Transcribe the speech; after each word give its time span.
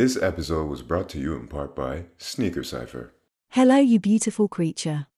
This 0.00 0.16
episode 0.16 0.70
was 0.70 0.80
brought 0.80 1.10
to 1.10 1.20
you 1.20 1.36
in 1.36 1.46
part 1.46 1.76
by 1.76 2.06
Sneaker 2.16 2.64
Cypher. 2.64 3.12
Hello, 3.50 3.76
you 3.76 4.00
beautiful 4.00 4.48
creature. 4.48 5.08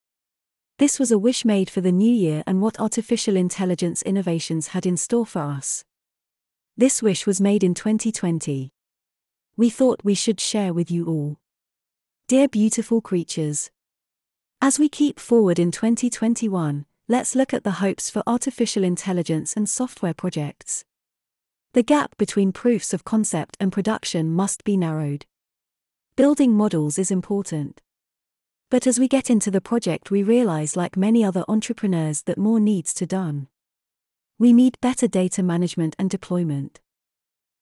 This 0.81 0.99
was 0.99 1.13
a 1.13 1.21
wish 1.21 1.45
made 1.45 1.71
for 1.71 1.81
the 1.81 1.93
new 1.93 2.13
year 2.13 2.43
and 2.49 2.61
what 2.61 2.81
artificial 2.81 3.37
intelligence 3.37 4.03
innovations 4.03 4.67
had 4.75 4.85
in 4.85 4.97
store 4.97 5.25
for 5.25 5.43
us. 5.43 5.85
This 6.77 7.01
wish 7.01 7.29
was 7.29 7.41
made 7.41 7.63
in 7.63 7.75
2020. 7.75 8.73
We 9.57 9.71
thought 9.71 10.01
we 10.03 10.15
should 10.15 10.41
share 10.41 10.73
with 10.73 10.91
you 10.91 11.07
all. 11.07 11.39
Dear 12.27 12.49
beautiful 12.49 13.01
creatures. 13.01 13.71
As 14.61 14.81
we 14.81 14.89
keep 14.89 15.21
forward 15.21 15.61
in 15.61 15.71
2021, 15.71 16.87
let's 17.07 17.37
look 17.37 17.55
at 17.55 17.63
the 17.63 17.79
hopes 17.79 18.11
for 18.11 18.25
artificial 18.27 18.83
intelligence 18.83 19.55
and 19.55 19.71
software 19.71 20.13
projects. 20.13 20.85
The 21.75 21.83
gap 21.83 22.19
between 22.19 22.53
proofs 22.53 22.93
of 22.93 23.03
concept 23.03 23.57
and 23.59 23.73
production 23.73 24.31
must 24.31 24.63
be 24.63 24.77
narrowed. 24.77 25.25
Building 26.17 26.53
models 26.53 26.99
is 26.99 27.11
important. 27.11 27.81
But 28.71 28.87
as 28.87 29.01
we 29.01 29.09
get 29.09 29.31
into 29.31 29.51
the 29.51 29.63
project, 29.63 30.11
we 30.11 30.23
realize, 30.23 30.77
like 30.77 30.99
many 30.99 31.25
other 31.25 31.45
entrepreneurs, 31.49 32.25
that 32.25 32.37
more 32.37 32.61
needs 32.61 32.93
to 32.95 33.07
done. 33.07 33.49
We 34.39 34.53
need 34.53 34.81
better 34.83 35.09
data 35.09 35.43
management 35.43 35.97
and 35.99 36.11
deployment. 36.11 36.79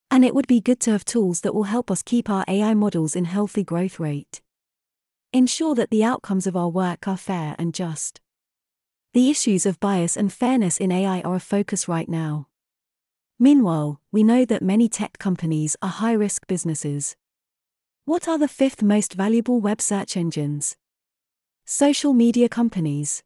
And 0.09 0.25
it 0.25 0.35
would 0.35 0.47
be 0.47 0.59
good 0.59 0.81
to 0.81 0.91
have 0.91 1.05
tools 1.05 1.39
that 1.41 1.55
will 1.55 1.63
help 1.63 1.89
us 1.89 2.03
keep 2.03 2.29
our 2.29 2.43
AI 2.49 2.73
models 2.73 3.15
in 3.15 3.23
healthy 3.23 3.63
growth 3.63 3.97
rate. 3.97 4.41
Ensure 5.31 5.73
that 5.75 5.89
the 5.89 6.03
outcomes 6.03 6.47
of 6.47 6.57
our 6.57 6.67
work 6.67 7.07
are 7.07 7.15
fair 7.15 7.55
and 7.57 7.73
just. 7.73 8.19
The 9.13 9.29
issues 9.29 9.65
of 9.65 9.79
bias 9.79 10.17
and 10.17 10.33
fairness 10.33 10.79
in 10.79 10.91
AI 10.91 11.21
are 11.21 11.35
a 11.35 11.39
focus 11.39 11.87
right 11.87 12.09
now. 12.09 12.47
Meanwhile, 13.41 13.99
we 14.11 14.21
know 14.21 14.45
that 14.45 14.61
many 14.61 14.87
tech 14.87 15.17
companies 15.17 15.75
are 15.81 15.89
high 15.89 16.13
risk 16.13 16.45
businesses. 16.45 17.15
What 18.05 18.27
are 18.27 18.37
the 18.37 18.47
fifth 18.47 18.83
most 18.83 19.13
valuable 19.13 19.59
web 19.59 19.81
search 19.81 20.15
engines? 20.15 20.77
Social 21.65 22.13
media 22.13 22.47
companies. 22.47 23.23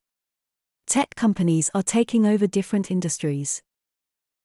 Tech 0.88 1.16
companies 1.16 1.70
are 1.76 1.84
taking 1.84 2.26
over 2.26 2.48
different 2.48 2.90
industries. 2.90 3.62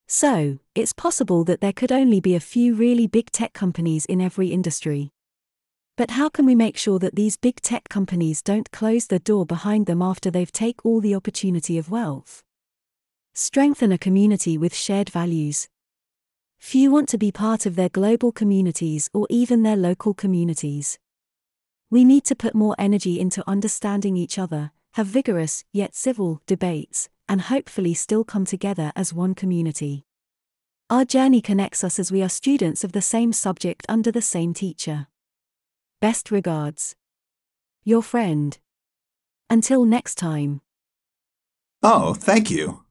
So, 0.08 0.58
it's 0.74 0.92
possible 0.92 1.44
that 1.44 1.60
there 1.60 1.72
could 1.72 1.92
only 1.92 2.18
be 2.18 2.34
a 2.34 2.40
few 2.40 2.74
really 2.74 3.06
big 3.06 3.30
tech 3.30 3.52
companies 3.52 4.06
in 4.06 4.20
every 4.20 4.48
industry. 4.48 5.12
But 5.96 6.10
how 6.10 6.28
can 6.30 6.46
we 6.46 6.56
make 6.56 6.76
sure 6.76 6.98
that 6.98 7.14
these 7.14 7.36
big 7.36 7.60
tech 7.60 7.88
companies 7.88 8.42
don't 8.42 8.72
close 8.72 9.06
the 9.06 9.20
door 9.20 9.46
behind 9.46 9.86
them 9.86 10.02
after 10.02 10.32
they've 10.32 10.50
take 10.50 10.84
all 10.84 11.00
the 11.00 11.14
opportunity 11.14 11.78
of 11.78 11.92
wealth? 11.92 12.42
Strengthen 13.34 13.92
a 13.92 13.98
community 13.98 14.58
with 14.58 14.74
shared 14.74 15.08
values. 15.08 15.68
Few 16.58 16.90
want 16.90 17.08
to 17.10 17.18
be 17.18 17.32
part 17.32 17.64
of 17.64 17.76
their 17.76 17.88
global 17.88 18.32
communities 18.32 19.08
or 19.14 19.26
even 19.30 19.62
their 19.62 19.76
local 19.76 20.14
communities. 20.14 20.98
We 21.90 22.04
need 22.04 22.24
to 22.26 22.34
put 22.34 22.54
more 22.54 22.74
energy 22.78 23.18
into 23.18 23.48
understanding 23.48 24.16
each 24.16 24.38
other, 24.38 24.72
have 24.94 25.06
vigorous, 25.06 25.64
yet 25.72 25.94
civil, 25.94 26.42
debates, 26.46 27.08
and 27.28 27.40
hopefully 27.40 27.94
still 27.94 28.24
come 28.24 28.44
together 28.44 28.92
as 28.94 29.14
one 29.14 29.34
community. 29.34 30.04
Our 30.90 31.04
journey 31.04 31.40
connects 31.40 31.84
us 31.84 31.98
as 32.00 32.10
we 32.10 32.22
are 32.22 32.28
students 32.28 32.82
of 32.82 32.92
the 32.92 33.00
same 33.00 33.32
subject 33.32 33.86
under 33.88 34.10
the 34.10 34.22
same 34.22 34.52
teacher. 34.52 35.06
Best 36.00 36.30
regards. 36.30 36.96
Your 37.84 38.02
friend. 38.02 38.58
Until 39.48 39.84
next 39.84 40.16
time. 40.16 40.60
Oh, 41.82 42.14
thank 42.14 42.50
you. 42.50 42.82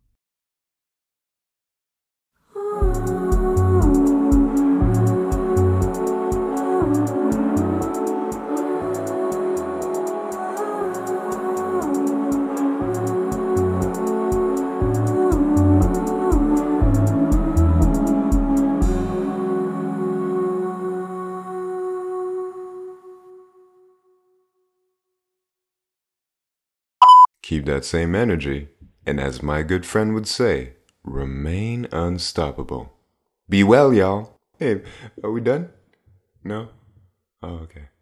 Keep 27.49 27.65
that 27.65 27.83
same 27.83 28.13
energy, 28.13 28.67
and 29.07 29.19
as 29.19 29.41
my 29.41 29.63
good 29.63 29.83
friend 29.83 30.13
would 30.13 30.27
say, 30.27 30.73
remain 31.03 31.87
unstoppable. 31.91 32.93
Be 33.49 33.63
well, 33.63 33.91
y'all. 33.91 34.37
Hey, 34.59 34.83
are 35.23 35.31
we 35.31 35.41
done? 35.41 35.69
No? 36.43 36.69
Oh, 37.41 37.55
okay. 37.63 37.89